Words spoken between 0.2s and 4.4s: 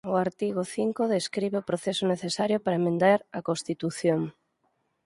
artigo cinco describe o proceso necesario para emendar a constitución.